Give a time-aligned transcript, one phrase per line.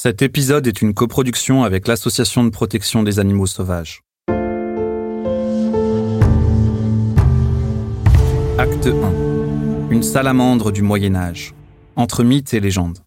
[0.00, 4.04] Cet épisode est une coproduction avec l'Association de protection des animaux sauvages.
[8.58, 9.90] Acte 1.
[9.90, 11.52] Une salamandre du Moyen Âge.
[11.96, 12.98] Entre mythe et légende.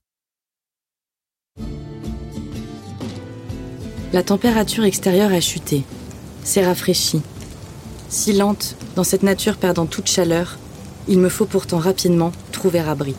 [4.11, 5.83] La température extérieure a chuté,
[6.43, 7.21] s'est rafraîchie.
[8.09, 10.57] Si lente, dans cette nature perdant toute chaleur,
[11.07, 13.15] il me faut pourtant rapidement trouver abri.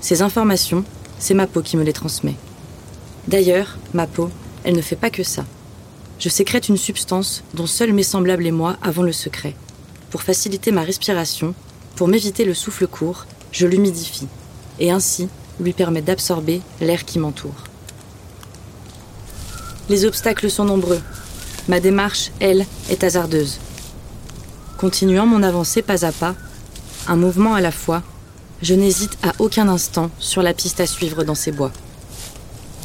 [0.00, 0.82] Ces informations,
[1.20, 2.34] c'est ma peau qui me les transmet.
[3.28, 4.30] D'ailleurs, ma peau,
[4.64, 5.44] elle ne fait pas que ça.
[6.18, 9.54] Je sécrète une substance dont seuls mes semblables et moi avons le secret.
[10.10, 11.54] Pour faciliter ma respiration,
[11.94, 14.26] pour m'éviter le souffle court, je l'humidifie,
[14.80, 15.28] et ainsi
[15.60, 17.64] lui permet d'absorber l'air qui m'entoure.
[19.88, 21.00] Les obstacles sont nombreux.
[21.68, 23.58] Ma démarche, elle, est hasardeuse.
[24.78, 26.34] Continuant mon avancée pas à pas,
[27.06, 28.02] un mouvement à la fois,
[28.62, 31.72] je n'hésite à aucun instant sur la piste à suivre dans ces bois.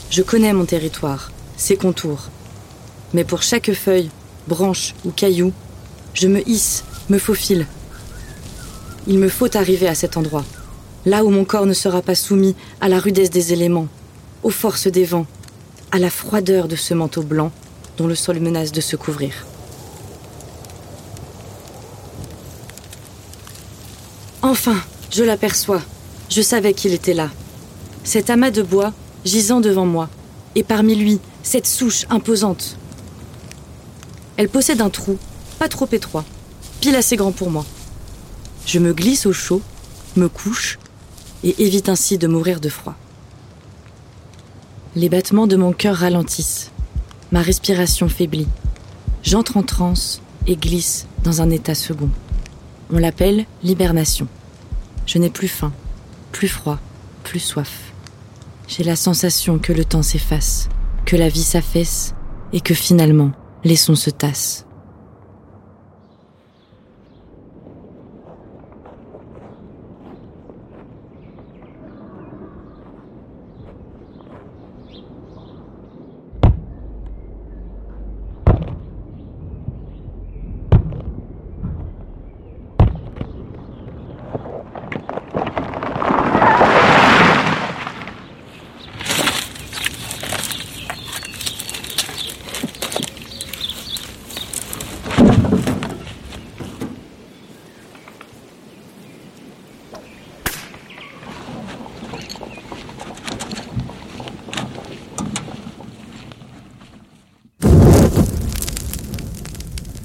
[0.10, 2.30] Je connais mon territoire, ses contours.
[3.14, 4.10] Mais pour chaque feuille,
[4.48, 5.52] branche ou caillou,
[6.14, 7.68] je me hisse, me faufile.
[9.08, 10.46] Il me faut arriver à cet endroit,
[11.06, 13.88] là où mon corps ne sera pas soumis à la rudesse des éléments,
[14.44, 15.28] aux forces des vents,
[15.92, 17.52] à la froideur de ce manteau blanc
[17.98, 19.46] dont le sol menace de se couvrir.
[24.42, 24.78] Enfin,
[25.12, 25.82] je l'aperçois.
[26.30, 27.30] Je savais qu'il était là.
[28.04, 28.94] Cet amas de bois
[29.26, 30.10] gisant devant moi,
[30.56, 32.78] et parmi lui, cette souche imposante.
[34.38, 35.18] Elle possède un trou,
[35.60, 36.26] pas trop étroit,
[36.82, 37.66] pile assez grand pour moi.
[38.66, 39.62] Je me glisse au chaud,
[40.16, 40.80] me couche,
[41.44, 42.96] et évite ainsi de mourir de froid.
[44.96, 46.72] Les battements de mon cœur ralentissent,
[47.32, 48.48] ma respiration faiblit.
[49.24, 52.10] J'entre en transe et glisse dans un état second.
[52.92, 54.28] On l'appelle l'hibernation.
[55.06, 55.72] Je n'ai plus faim,
[56.32, 56.80] plus froid,
[57.24, 57.94] plus soif.
[58.68, 60.68] J'ai la sensation que le temps s'efface,
[61.06, 62.16] que la vie s'affaisse
[62.52, 63.32] et que finalement
[63.64, 64.66] les sons se tassent.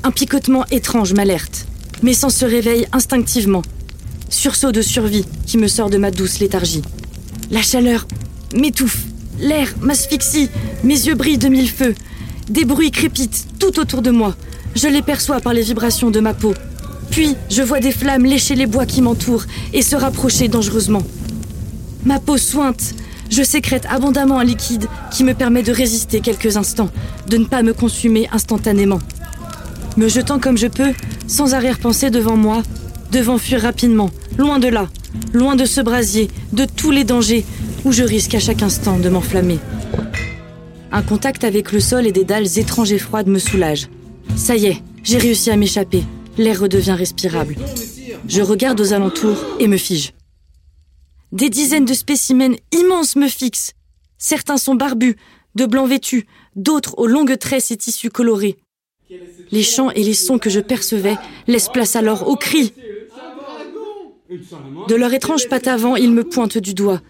[0.03, 1.67] Un picotement étrange m'alerte.
[2.05, 3.63] Mes sens se réveillent instinctivement.
[4.29, 6.83] Sursaut de survie qui me sort de ma douce léthargie.
[7.51, 8.07] La chaleur
[8.55, 9.07] m'étouffe.
[9.41, 10.49] L'air m'asphyxie.
[10.85, 11.97] Mes yeux brillent de mille feux.
[12.49, 14.37] Des bruits crépitent tout autour de moi.
[14.77, 16.55] Je les perçois par les vibrations de ma peau.
[17.11, 21.03] Puis, je vois des flammes lécher les bois qui m'entourent et se rapprocher dangereusement.
[22.05, 22.95] Ma peau sointe.
[23.31, 26.91] Je sécrète abondamment un liquide qui me permet de résister quelques instants,
[27.27, 29.01] de ne pas me consumer instantanément
[30.01, 30.95] me jetant comme je peux,
[31.27, 32.63] sans arrière-pensée devant moi,
[33.13, 34.89] devant fuir rapidement, loin de là,
[35.35, 37.45] loin de ce brasier, de tous les dangers,
[37.85, 39.59] où je risque à chaque instant de m'enflammer.
[40.91, 43.89] Un contact avec le sol et des dalles étranges et froides me soulage.
[44.37, 46.03] Ça y est, j'ai réussi à m'échapper.
[46.39, 47.57] L'air redevient respirable.
[48.27, 50.15] Je regarde aux alentours et me fige.
[51.31, 53.75] Des dizaines de spécimens immenses me fixent.
[54.17, 55.17] Certains sont barbus,
[55.57, 58.57] de blanc vêtus, d'autres aux longues tresses et tissus colorés.
[59.51, 61.17] Les chants et les sons que je percevais
[61.47, 62.73] laissent place alors aux cris.
[64.89, 67.01] De leur étrange patte avant, ils me pointent du doigt.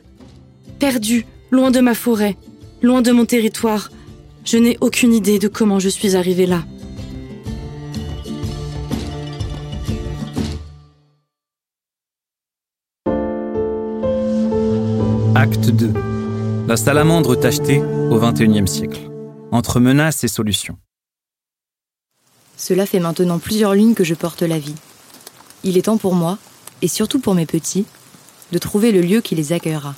[0.79, 2.37] Perdu, loin de ma forêt,
[2.83, 3.91] loin de mon territoire,
[4.45, 6.65] je n'ai aucune idée de comment je suis arrivé là.
[15.35, 15.93] Acte 2.
[16.67, 19.01] La salamandre tachetée au XXIe siècle.
[19.53, 20.77] Entre menaces et solutions.
[22.61, 24.75] Cela fait maintenant plusieurs lunes que je porte la vie.
[25.65, 26.37] Il est temps pour moi,
[26.83, 27.87] et surtout pour mes petits,
[28.53, 29.95] de trouver le lieu qui les accueillera.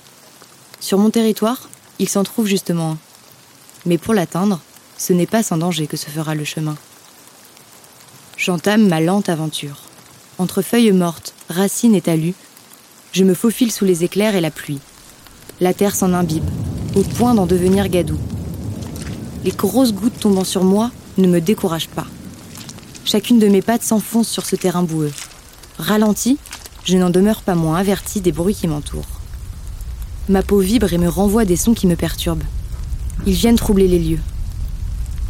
[0.78, 1.68] Sur mon territoire,
[1.98, 2.98] il s'en trouve justement un.
[3.84, 4.60] Mais pour l'atteindre,
[4.96, 6.76] ce n'est pas sans danger que se fera le chemin.
[8.36, 9.80] J'entame ma lente aventure.
[10.38, 12.34] Entre feuilles mortes, racines et talus,
[13.10, 14.78] je me faufile sous les éclairs et la pluie.
[15.60, 16.48] La terre s'en imbibe,
[16.94, 18.18] au point d'en devenir gadou.
[19.42, 22.06] Les grosses gouttes tombant sur moi ne me découragent pas.
[23.04, 25.10] Chacune de mes pattes s'enfonce sur ce terrain boueux.
[25.78, 26.38] Ralenti,
[26.84, 29.20] je n'en demeure pas moins averti des bruits qui m'entourent.
[30.28, 32.44] Ma peau vibre et me renvoie des sons qui me perturbent.
[33.26, 34.20] Ils viennent troubler les lieux.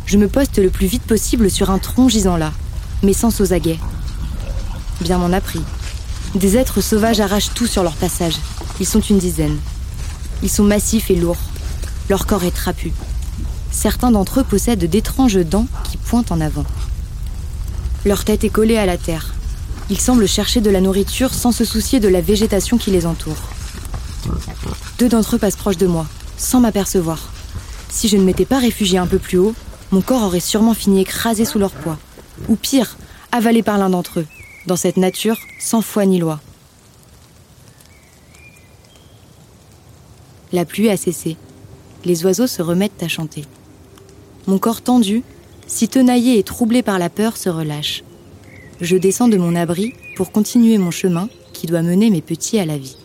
[0.05, 2.53] Je me poste le plus vite possible sur un tronc gisant là,
[3.03, 3.81] mes sens aux aguets.
[5.01, 5.63] Bien m'en a pris.
[6.35, 8.37] Des êtres sauvages arrachent tout sur leur passage.
[8.81, 9.59] Ils sont une dizaine.
[10.43, 11.41] Ils sont massifs et lourds.
[12.11, 12.93] Leur corps est trapu.
[13.71, 16.65] Certains d'entre eux possèdent d'étranges dents qui pointent en avant.
[18.05, 19.33] Leur tête est collée à la terre.
[19.89, 23.51] Ils semblent chercher de la nourriture sans se soucier de la végétation qui les entoure.
[24.99, 26.07] Deux d'entre eux passent proche de moi,
[26.37, 27.31] sans m'apercevoir.
[27.89, 29.55] Si je ne m'étais pas réfugié un peu plus haut,
[29.93, 31.99] mon corps aurait sûrement fini écrasé sous leur poids.
[32.49, 32.97] Ou pire,
[33.31, 34.27] avalé par l'un d'entre eux,
[34.67, 36.41] dans cette nature sans foi ni loi.
[40.53, 41.37] La pluie a cessé.
[42.05, 43.45] Les oiseaux se remettent à chanter.
[44.47, 45.23] Mon corps tendu,
[45.73, 48.05] si tenaillé et troublé par la peur, se relâche.
[48.83, 52.67] Je descends de mon abri pour continuer mon chemin qui doit mener mes petits à
[52.67, 52.99] la vie.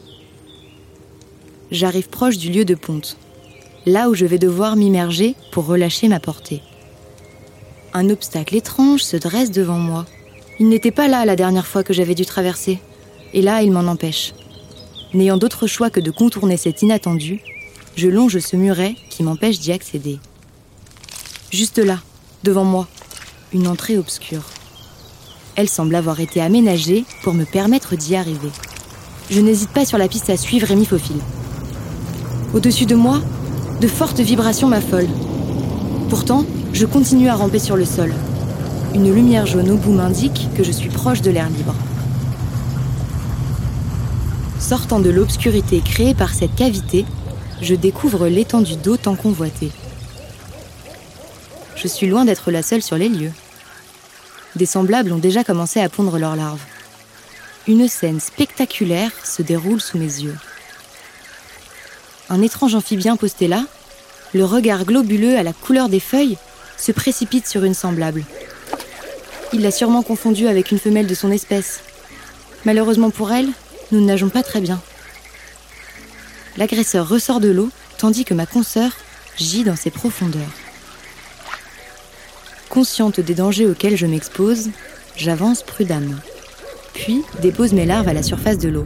[1.71, 3.15] J'arrive proche du lieu de ponte,
[3.85, 6.61] là où je vais devoir m'immerger pour relâcher ma portée.
[7.93, 10.05] Un obstacle étrange se dresse devant moi.
[10.59, 12.79] Il n'était pas là la dernière fois que j'avais dû traverser,
[13.33, 14.33] et là il m'en empêche.
[15.13, 17.39] N'ayant d'autre choix que de contourner cet inattendu,
[17.95, 20.19] je longe ce muret qui m'empêche d'y accéder.
[21.49, 21.99] Juste là,
[22.44, 22.88] devant moi,
[23.54, 24.44] une entrée obscure.
[25.56, 28.51] Elle semble avoir été aménagée pour me permettre d'y arriver.
[29.30, 31.19] Je n'hésite pas sur la piste à suivre et m'y faufile.
[32.54, 33.19] Au-dessus de moi,
[33.81, 35.10] de fortes vibrations m'affolent.
[36.10, 38.13] Pourtant, je continue à ramper sur le sol.
[38.94, 41.75] Une lumière jaune au bout m'indique que je suis proche de l'air libre.
[44.60, 47.06] Sortant de l'obscurité créée par cette cavité,
[47.62, 49.72] je découvre l'étendue d'eau tant convoitée.
[51.88, 53.31] Je suis loin d'être la seule sur les lieux.
[54.57, 56.60] Des semblables ont déjà commencé à pondre leurs larves.
[57.66, 60.36] Une scène spectaculaire se déroule sous mes yeux.
[62.30, 63.63] Un étrange amphibien posté là,
[64.34, 66.38] le regard globuleux à la couleur des feuilles,
[66.78, 68.25] se précipite sur une semblable.
[69.54, 71.80] Il l'a sûrement confondue avec une femelle de son espèce.
[72.66, 73.48] Malheureusement pour elle,
[73.94, 74.81] nous ne nageons pas très bien.
[76.57, 78.92] L'agresseur ressort de l'eau tandis que ma consoeur
[79.38, 80.66] gît dans ses profondeurs.
[82.77, 84.69] Consciente des dangers auxquels je m'expose,
[85.15, 86.21] j'avance prudemment,
[86.94, 88.85] puis dépose mes larves à la surface de l'eau.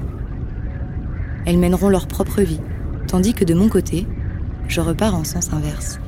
[1.46, 2.62] Elles mèneront leur propre vie,
[3.10, 4.08] tandis que de mon côté,
[4.70, 6.00] je repars en sens inverse.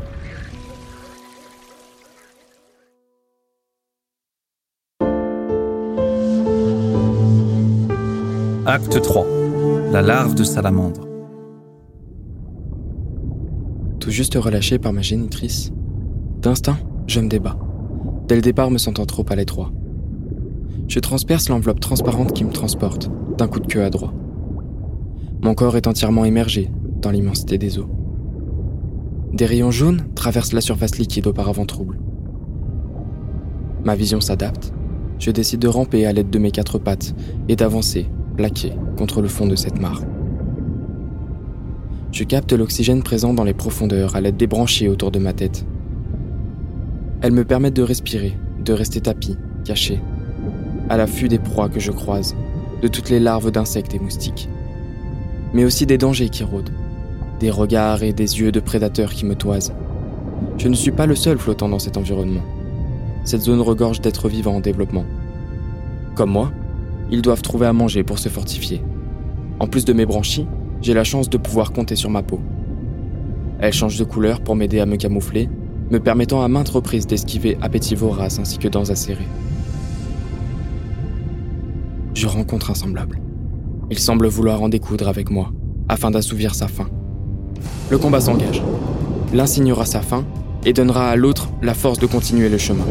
[8.66, 9.28] Acte 3.
[9.92, 11.06] La larve de salamandre.
[14.00, 15.74] Tout juste relâché par ma génitrice,
[16.40, 16.78] d'instinct,
[17.08, 17.58] je me débat,
[18.34, 19.72] dès le départ me sentant trop à l'étroit.
[20.88, 24.12] Je transperce l'enveloppe transparente qui me transporte, d'un coup de queue à droit.
[25.44, 27.92] Mon corps est entièrement immergé dans l'immensité des eaux.
[29.34, 32.00] Des rayons jaunes traversent la surface liquide auparavant trouble.
[33.86, 34.74] Ma vision s'adapte.
[35.20, 37.14] Je décide de ramper à l'aide de mes quatre pattes
[37.50, 40.02] et d'avancer, plaqué, contre le fond de cette mare.
[42.12, 45.68] Je capte l'oxygène présent dans les profondeurs à l'aide des branchies autour de ma tête.
[47.24, 50.02] Elles me permettent de respirer, de rester tapis, caché,
[50.90, 52.36] à l'affût des proies que je croise,
[52.82, 54.50] de toutes les larves d'insectes et moustiques.
[55.54, 56.74] Mais aussi des dangers qui rôdent,
[57.40, 59.74] des regards et des yeux de prédateurs qui me toisent.
[60.58, 62.44] Je ne suis pas le seul flottant dans cet environnement.
[63.24, 65.06] Cette zone regorge d'êtres vivants en développement.
[66.16, 66.52] Comme moi,
[67.10, 68.82] ils doivent trouver à manger pour se fortifier.
[69.62, 70.48] En plus de mes branchies,
[70.82, 72.42] j'ai la chance de pouvoir compter sur ma peau.
[73.60, 75.48] Elle change de couleur pour m'aider à me camoufler,
[75.94, 79.28] me permettant à maintes reprises d'esquiver appétit vorace ainsi que dents acérées.
[82.16, 83.20] Je rencontre un semblable.
[83.92, 85.52] Il semble vouloir en découdre avec moi,
[85.88, 86.88] afin d'assouvir sa faim.
[87.92, 88.64] Le combat s'engage.
[89.34, 90.26] L'un signera sa faim
[90.66, 92.86] et donnera à l'autre la force de continuer le chemin.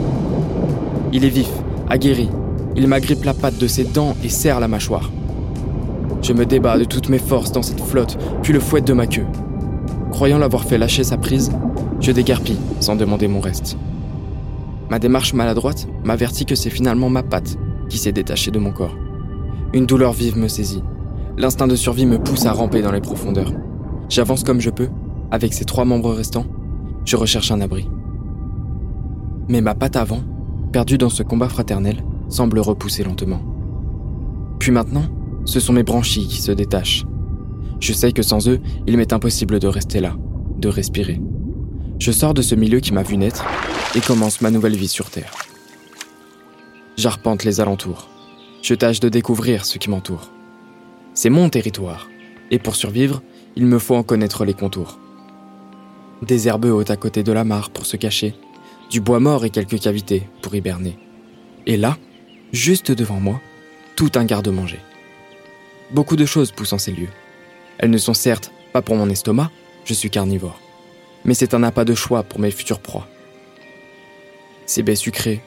[1.12, 1.50] Il est vif,
[1.90, 2.28] aguerri.
[2.76, 5.10] Il m'agrippe la patte de ses dents et serre la mâchoire.
[6.22, 9.08] Je me débat de toutes mes forces dans cette flotte, puis le fouette de ma
[9.08, 9.26] queue.
[10.22, 11.50] Croyant l'avoir fait lâcher sa prise,
[11.98, 13.76] je dégarpille sans demander mon reste.
[14.88, 18.96] Ma démarche maladroite m'avertit que c'est finalement ma patte qui s'est détachée de mon corps.
[19.72, 20.84] Une douleur vive me saisit.
[21.36, 23.52] L'instinct de survie me pousse à ramper dans les profondeurs.
[24.08, 24.90] J'avance comme je peux,
[25.32, 26.46] avec ces trois membres restants,
[27.04, 27.90] je recherche un abri.
[29.48, 30.20] Mais ma patte avant,
[30.70, 31.96] perdue dans ce combat fraternel,
[32.28, 33.42] semble repousser lentement.
[34.60, 35.06] Puis maintenant,
[35.46, 37.06] ce sont mes branchies qui se détachent.
[37.82, 40.14] Je sais que sans eux, il m'est impossible de rester là,
[40.56, 41.20] de respirer.
[41.98, 43.44] Je sors de ce milieu qui m'a vu naître
[43.96, 45.32] et commence ma nouvelle vie sur Terre.
[46.96, 48.08] J'arpente les alentours.
[48.62, 50.30] Je tâche de découvrir ce qui m'entoure.
[51.12, 52.08] C'est mon territoire,
[52.52, 53.20] et pour survivre,
[53.56, 55.00] il me faut en connaître les contours.
[56.22, 58.36] Des herbes hautes à côté de la mare pour se cacher,
[58.90, 60.96] du bois mort et quelques cavités pour hiberner.
[61.66, 61.98] Et là,
[62.52, 63.40] juste devant moi,
[63.96, 64.78] tout un garde-manger.
[65.90, 67.08] Beaucoup de choses poussent en ces lieux.
[67.82, 69.50] Elles ne sont certes pas pour mon estomac,
[69.84, 70.58] je suis carnivore,
[71.24, 73.08] mais c'est un appât de choix pour mes futures proies.
[74.66, 75.42] Ces baies sucrées,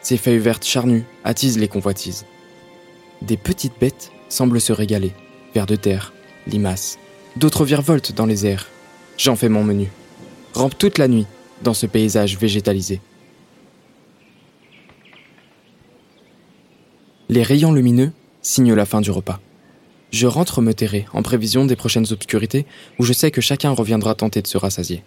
[0.00, 2.24] ces feuilles vertes charnues attisent les convoitises.
[3.20, 5.12] Des petites bêtes semblent se régaler,
[5.54, 6.14] vers de terre,
[6.46, 6.98] limaces.
[7.36, 8.66] D'autres virevoltent dans les airs.
[9.18, 9.88] J'en fais mon menu.
[10.54, 11.26] Rampe toute la nuit
[11.62, 13.00] dans ce paysage végétalisé.
[17.28, 19.40] Les rayons lumineux signent la fin du repas.
[20.14, 22.66] Je rentre me terrer en prévision des prochaines obscurités
[23.00, 25.02] où je sais que chacun reviendra tenter de se rassasier.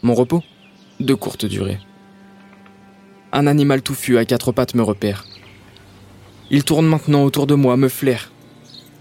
[0.00, 0.42] Mon repos?
[0.98, 1.78] De courte durée.
[3.32, 5.26] Un animal touffu à quatre pattes me repère.
[6.50, 8.32] Il tourne maintenant autour de moi, me flaire.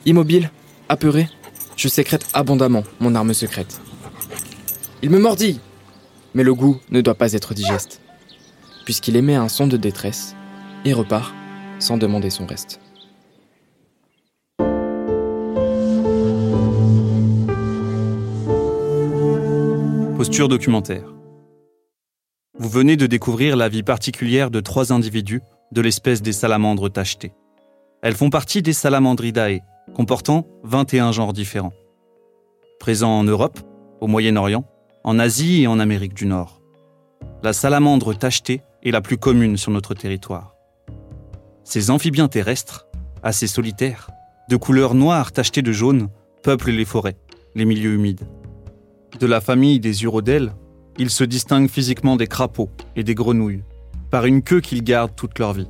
[0.06, 0.52] Immobile,
[0.90, 1.30] apeuré,
[1.78, 3.80] je sécrète abondamment mon arme secrète.
[5.02, 5.62] Il me mordit
[6.34, 8.02] Mais le goût ne doit pas être digeste,
[8.84, 10.36] puisqu'il émet un son de détresse
[10.84, 11.34] et repart
[11.80, 12.82] sans demander son reste.
[20.20, 21.14] Posture documentaire.
[22.58, 25.40] Vous venez de découvrir la vie particulière de trois individus
[25.72, 27.32] de l'espèce des salamandres tachetées.
[28.02, 29.62] Elles font partie des Salamandridae,
[29.96, 31.72] comportant 21 genres différents.
[32.82, 33.62] Présents en Europe,
[34.02, 34.66] au Moyen-Orient,
[35.06, 36.62] en Asie et en Amérique du Nord.
[37.42, 40.54] La salamandre tachetée est la plus commune sur notre territoire.
[41.64, 42.88] Ces amphibiens terrestres,
[43.24, 44.10] assez solitaires,
[44.50, 46.10] de couleur noire tachetée de jaune,
[46.44, 47.16] peuplent les forêts,
[47.56, 48.28] les milieux humides.
[49.18, 50.54] De la famille des urodèles,
[50.98, 53.64] ils se distinguent physiquement des crapauds et des grenouilles,
[54.12, 55.68] par une queue qu'ils gardent toute leur vie.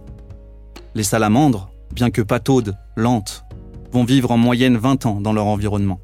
[0.94, 3.46] Les salamandres, bien que pataudes, lentes,
[3.92, 6.00] vont vivre en moyenne 20 ans dans leur environnement.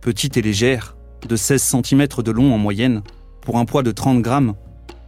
[0.00, 0.96] Petites et légères,
[1.28, 3.02] de 16 cm de long en moyenne,
[3.40, 4.54] pour un poids de 30 grammes,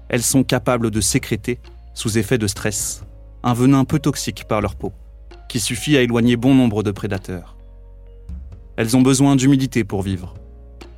[0.08, 1.60] elles sont capables de sécréter,
[1.92, 3.04] sous effet de stress,
[3.42, 4.92] un venin peu toxique par leur peau,
[5.48, 7.56] qui suffit à éloigner bon nombre de prédateurs.
[8.76, 10.34] Elles ont besoin d'humidité pour vivre.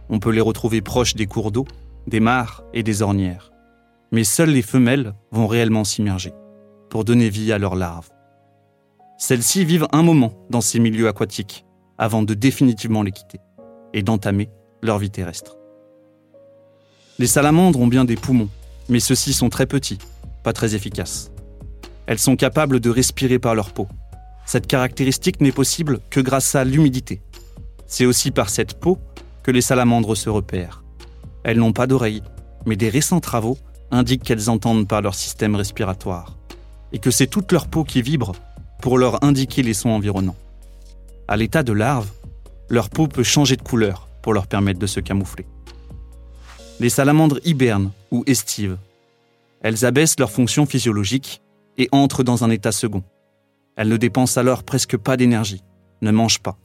[0.08, 1.66] On peut les retrouver proches des cours d'eau,
[2.06, 3.52] des mares et des ornières.
[4.12, 6.32] Mais seules les femelles vont réellement s'immerger
[6.90, 8.10] pour donner vie à leurs larves.
[9.18, 11.64] Celles-ci vivent un moment dans ces milieux aquatiques
[11.98, 13.40] avant de définitivement les quitter
[13.94, 14.50] et d'entamer
[14.82, 15.56] leur vie terrestre.
[17.18, 18.50] Les salamandres ont bien des poumons,
[18.88, 19.98] mais ceux-ci sont très petits,
[20.44, 21.32] pas très efficaces.
[22.06, 23.88] Elles sont capables de respirer par leur peau.
[24.44, 27.20] Cette caractéristique n'est possible que grâce à l'humidité.
[27.86, 28.98] C'est aussi par cette peau
[29.47, 30.83] que les salamandres se repèrent.
[31.45, 32.25] Elles n'ont pas d'oreilles,
[32.67, 33.57] mais des récents travaux
[33.93, 36.37] indiquent qu'elles entendent par leur système respiratoire,
[36.93, 38.33] et que c'est toute leur peau qui vibre
[38.83, 40.35] pour leur indiquer les sons environnants.
[41.29, 42.11] À l'état de larve,
[42.69, 45.47] leur peau peut changer de couleur pour leur permettre de se camoufler.
[46.81, 48.79] Les salamandres hibernent ou estivent.
[49.62, 51.41] Elles abaissent leur fonction physiologique
[51.79, 53.05] et entrent dans un état second.
[53.76, 55.62] Elles ne dépensent alors presque pas d'énergie,
[56.03, 56.59] ne mangent pas.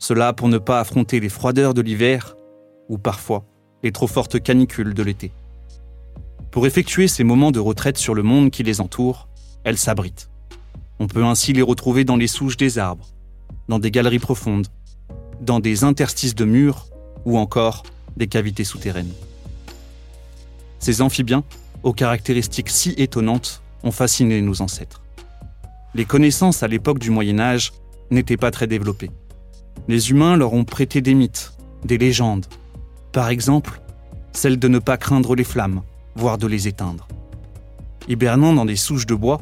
[0.00, 2.34] Cela pour ne pas affronter les froideurs de l'hiver
[2.88, 3.44] ou parfois
[3.82, 5.30] les trop fortes canicules de l'été.
[6.50, 9.28] Pour effectuer ces moments de retraite sur le monde qui les entoure,
[9.62, 10.30] elles s'abritent.
[10.98, 13.08] On peut ainsi les retrouver dans les souches des arbres,
[13.68, 14.68] dans des galeries profondes,
[15.42, 16.86] dans des interstices de murs
[17.26, 17.82] ou encore
[18.16, 19.12] des cavités souterraines.
[20.78, 21.44] Ces amphibiens,
[21.82, 25.02] aux caractéristiques si étonnantes, ont fasciné nos ancêtres.
[25.94, 27.72] Les connaissances à l'époque du Moyen Âge
[28.10, 29.10] n'étaient pas très développées.
[29.88, 31.52] Les humains leur ont prêté des mythes,
[31.84, 32.46] des légendes,
[33.12, 33.80] par exemple,
[34.32, 35.82] celle de ne pas craindre les flammes,
[36.14, 37.08] voire de les éteindre.
[38.08, 39.40] Hibernant dans des souches de bois,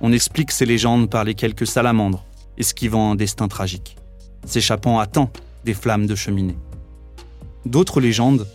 [0.00, 2.24] on explique ces légendes par les quelques salamandres,
[2.56, 3.96] esquivant un destin tragique,
[4.44, 5.30] s'échappant à temps
[5.64, 6.56] des flammes de cheminée.
[7.66, 8.46] D'autres légendes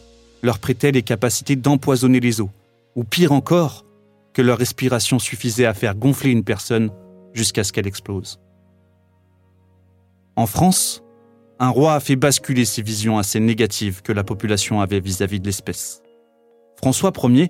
[0.41, 2.50] leur prêtaient les capacités d'empoisonner les eaux,
[2.95, 3.86] ou pire encore,
[4.34, 6.91] que leur respiration suffisait à faire gonfler une personne
[7.34, 8.39] jusqu'à ce qu'elle explose.
[10.36, 11.03] En France,
[11.59, 15.45] un roi a fait basculer ces visions assez négatives que la population avait vis-à-vis de
[15.45, 16.01] l'espèce.
[16.77, 17.50] François Ier,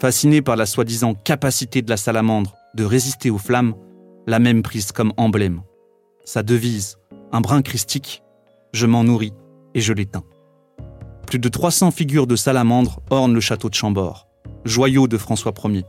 [0.00, 3.74] fasciné par la soi-disant capacité de la salamandre de résister aux flammes,
[4.26, 5.60] l'a même prise comme emblème.
[6.24, 6.96] Sa devise,
[7.32, 8.22] un brin christique,
[8.72, 9.34] je m'en nourris
[9.74, 10.24] et je l'éteins.
[11.26, 14.26] Plus de 300 figures de salamandres ornent le château de Chambord,
[14.64, 15.84] joyau de François Ier.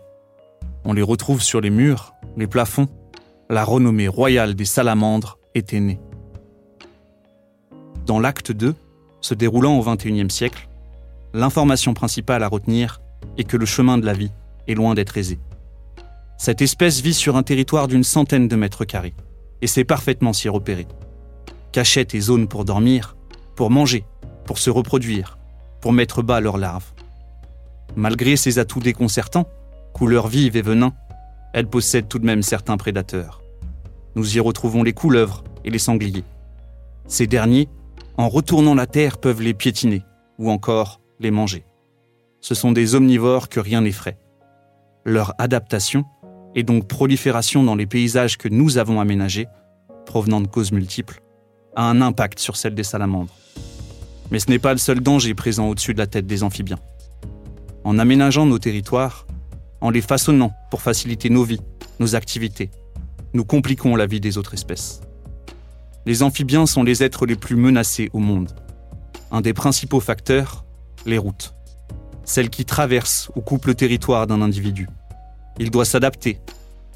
[0.84, 2.88] On les retrouve sur les murs, les plafonds.
[3.50, 6.00] La renommée royale des salamandres était née
[8.06, 8.76] dans l'acte 2,
[9.22, 10.68] se déroulant au XXIe siècle,
[11.34, 13.02] l'information principale à retenir
[13.38, 14.32] est que le chemin de la vie
[14.68, 15.40] est loin d'être aisé.
[16.38, 19.16] Cette espèce vit sur un territoire d'une centaine de mètres carrés,
[19.62, 20.88] et sait parfaitement s'y repérer.
[21.72, 23.16] Cachettes et zones pour dormir,
[23.56, 24.06] pour manger,
[24.46, 25.38] pour se reproduire,
[25.82, 26.92] pour mettre bas leurs larves.
[27.96, 29.48] Malgré ses atouts déconcertants,
[29.94, 30.94] couleurs vives et venin,
[31.54, 33.42] elle possède tout de même certains prédateurs.
[34.16, 36.24] Nous y retrouvons les couleuvres et les sangliers.
[37.08, 37.70] Ces derniers,
[38.18, 40.04] en retournant la terre, peuvent les piétiner
[40.38, 41.66] ou encore les manger.
[42.42, 44.18] Ce sont des omnivores que rien n'effraie.
[45.06, 46.06] Leur adaptation,
[46.56, 49.48] et donc prolifération dans les paysages que nous avons aménagés,
[50.06, 51.22] provenant de causes multiples,
[51.76, 53.34] a un impact sur celle des salamandres.
[54.32, 56.80] Mais ce n'est pas le seul danger présent au-dessus de la tête des amphibiens.
[57.84, 59.28] En aménageant nos territoires,
[59.82, 61.62] en les façonnant pour faciliter nos vies,
[62.00, 62.72] nos activités,
[63.34, 65.02] nous compliquons la vie des autres espèces.
[66.06, 68.56] Les amphibiens sont les êtres les plus menacés au monde.
[69.32, 70.64] Un des principaux facteurs,
[71.06, 71.56] les routes.
[72.24, 74.88] Celles qui traversent ou coupent le territoire d'un individu.
[75.60, 76.40] Il doit s'adapter.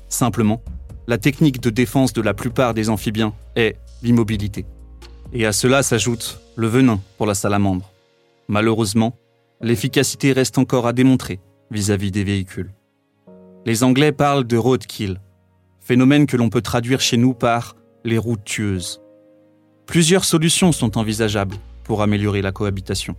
[0.09, 0.61] Simplement,
[1.07, 4.65] la technique de défense de la plupart des amphibiens est l'immobilité.
[5.33, 7.91] Et à cela s'ajoute le venin pour la salamandre.
[8.47, 9.15] Malheureusement,
[9.61, 11.39] l'efficacité reste encore à démontrer
[11.71, 12.73] vis-à-vis des véhicules.
[13.65, 15.19] Les Anglais parlent de roadkill,
[15.79, 19.01] phénomène que l'on peut traduire chez nous par les routes tueuses.
[19.85, 23.15] Plusieurs solutions sont envisageables pour améliorer la cohabitation.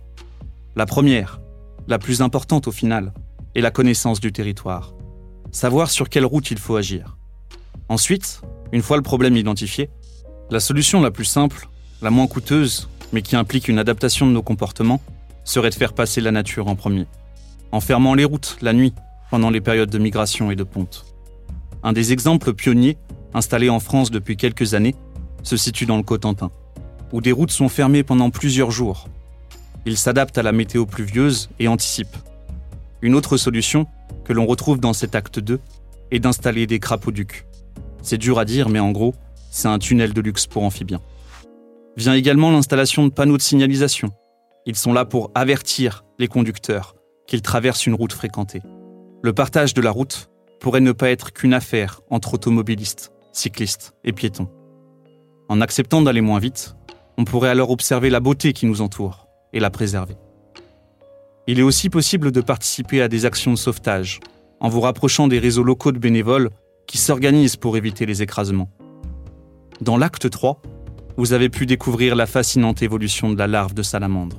[0.75, 1.41] La première,
[1.87, 3.13] la plus importante au final,
[3.55, 4.93] est la connaissance du territoire.
[5.51, 7.17] Savoir sur quelle route il faut agir.
[7.89, 9.89] Ensuite, une fois le problème identifié,
[10.49, 11.67] la solution la plus simple,
[12.01, 15.01] la moins coûteuse, mais qui implique une adaptation de nos comportements,
[15.43, 17.07] serait de faire passer la nature en premier,
[17.71, 18.93] en fermant les routes la nuit
[19.29, 21.05] pendant les périodes de migration et de ponte.
[21.83, 22.97] Un des exemples pionniers,
[23.33, 24.95] installés en France depuis quelques années,
[25.43, 26.51] se situe dans le Cotentin,
[27.11, 29.07] où des routes sont fermées pendant plusieurs jours.
[29.85, 32.17] Ils s'adaptent à la météo pluvieuse et anticipent.
[33.01, 33.87] Une autre solution,
[34.23, 35.59] que l'on retrouve dans cet acte 2,
[36.11, 37.45] est d'installer des crapauducs.
[38.01, 39.15] C'est dur à dire, mais en gros,
[39.49, 41.01] c'est un tunnel de luxe pour amphibiens.
[41.97, 44.11] Vient également l'installation de panneaux de signalisation.
[44.65, 46.95] Ils sont là pour avertir les conducteurs
[47.27, 48.61] qu'ils traversent une route fréquentée.
[49.23, 50.29] Le partage de la route
[50.59, 54.49] pourrait ne pas être qu'une affaire entre automobilistes, cyclistes et piétons.
[55.49, 56.75] En acceptant d'aller moins vite,
[57.17, 60.15] on pourrait alors observer la beauté qui nous entoure et la préserver.
[61.47, 64.19] Il est aussi possible de participer à des actions de sauvetage
[64.59, 66.49] en vous rapprochant des réseaux locaux de bénévoles
[66.87, 68.69] qui s'organisent pour éviter les écrasements.
[69.81, 70.61] Dans l'acte 3,
[71.17, 74.37] vous avez pu découvrir la fascinante évolution de la larve de salamandre.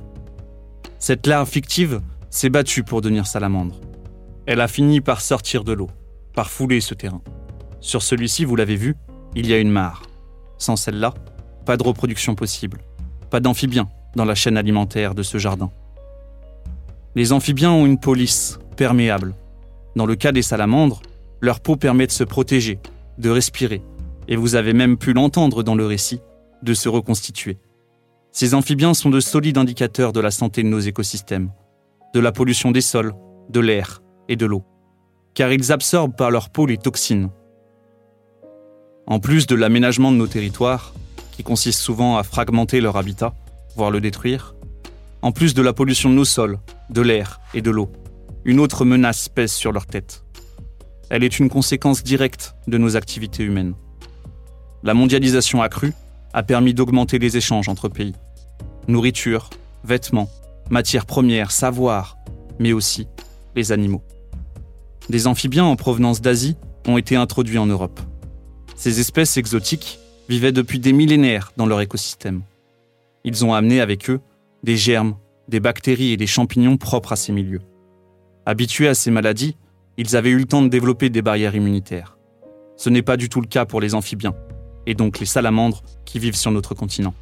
[0.97, 3.79] Cette larve fictive s'est battue pour devenir salamandre.
[4.45, 5.89] Elle a fini par sortir de l'eau,
[6.33, 7.21] par fouler ce terrain.
[7.83, 8.95] Sur celui-ci, vous l'avez vu,
[9.35, 10.03] il y a une mare.
[10.57, 11.13] Sans celle-là,
[11.65, 12.79] pas de reproduction possible,
[13.29, 15.69] pas d'amphibiens dans la chaîne alimentaire de ce jardin.
[17.13, 19.35] Les amphibiens ont une peau lisse, perméable.
[19.97, 21.01] Dans le cas des salamandres,
[21.41, 22.79] leur peau permet de se protéger,
[23.17, 23.81] de respirer,
[24.29, 26.21] et vous avez même pu l'entendre dans le récit,
[26.63, 27.57] de se reconstituer.
[28.31, 31.51] Ces amphibiens sont de solides indicateurs de la santé de nos écosystèmes,
[32.13, 33.13] de la pollution des sols,
[33.49, 34.63] de l'air et de l'eau,
[35.33, 37.29] car ils absorbent par leur peau les toxines.
[39.05, 40.93] En plus de l'aménagement de nos territoires,
[41.31, 43.33] qui consiste souvent à fragmenter leur habitat,
[43.75, 44.55] voire le détruire,
[45.21, 47.91] en plus de la pollution de nos sols, de l'air et de l'eau,
[48.45, 50.23] une autre menace pèse sur leur tête.
[51.09, 53.75] Elle est une conséquence directe de nos activités humaines.
[54.83, 55.93] La mondialisation accrue
[56.33, 58.13] a permis d'augmenter les échanges entre pays.
[58.87, 59.49] Nourriture,
[59.83, 60.29] vêtements,
[60.69, 62.17] matières premières, savoir,
[62.59, 63.07] mais aussi
[63.55, 64.03] les animaux.
[65.09, 66.55] Des amphibiens en provenance d'Asie
[66.87, 67.99] ont été introduits en Europe.
[68.75, 72.41] Ces espèces exotiques vivaient depuis des millénaires dans leur écosystème.
[73.23, 74.19] Ils ont amené avec eux
[74.63, 75.15] des germes,
[75.47, 77.61] des bactéries et des champignons propres à ces milieux.
[78.45, 79.55] Habitués à ces maladies,
[79.97, 82.17] ils avaient eu le temps de développer des barrières immunitaires.
[82.77, 84.35] Ce n'est pas du tout le cas pour les amphibiens,
[84.85, 87.13] et donc les salamandres qui vivent sur notre continent.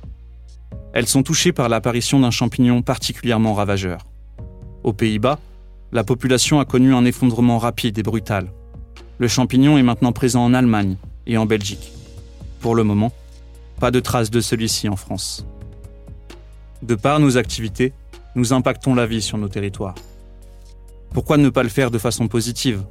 [0.93, 4.05] Elles sont touchées par l'apparition d'un champignon particulièrement ravageur.
[4.83, 5.39] Aux Pays-Bas,
[5.91, 8.51] la population a connu un effondrement rapide et brutal.
[9.19, 11.91] Le champignon est maintenant présent en Allemagne et en Belgique.
[12.59, 13.11] Pour le moment,
[13.79, 15.45] pas de traces de celui-ci en France.
[16.81, 17.93] De par nos activités,
[18.35, 19.95] nous impactons la vie sur nos territoires.
[21.13, 22.83] Pourquoi ne pas le faire de façon positive?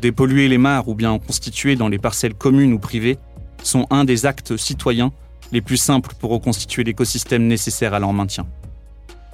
[0.00, 3.18] Dépolluer les mares ou bien en constituer dans les parcelles communes ou privées
[3.62, 5.12] sont un des actes citoyens
[5.52, 8.46] les plus simples pour reconstituer l'écosystème nécessaire à leur maintien.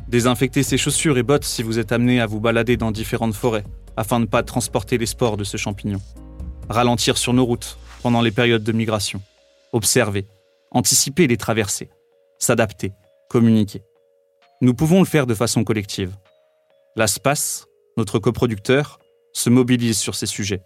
[0.09, 3.65] Désinfecter ses chaussures et bottes si vous êtes amené à vous balader dans différentes forêts,
[3.97, 6.01] afin de ne pas transporter les spores de ce champignon.
[6.69, 9.21] Ralentir sur nos routes pendant les périodes de migration.
[9.73, 10.29] Observer,
[10.71, 11.91] anticiper les traversées,
[12.39, 12.93] s'adapter,
[13.29, 13.83] communiquer.
[14.61, 16.15] Nous pouvons le faire de façon collective.
[16.95, 17.65] L'ASPAS,
[17.97, 19.01] notre coproducteur,
[19.33, 20.63] se mobilise sur ces sujets.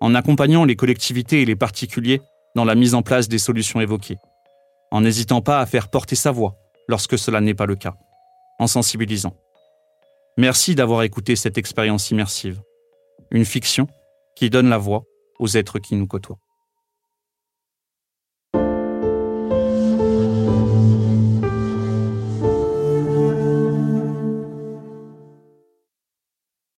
[0.00, 2.22] En accompagnant les collectivités et les particuliers
[2.54, 4.16] dans la mise en place des solutions évoquées,
[4.90, 6.56] en n'hésitant pas à faire porter sa voix
[6.88, 7.94] lorsque cela n'est pas le cas,
[8.58, 9.36] en sensibilisant.
[10.38, 12.62] Merci d'avoir écouté cette expérience immersive,
[13.30, 13.86] une fiction
[14.34, 15.04] qui donne la voix
[15.38, 16.38] aux êtres qui nous côtoient.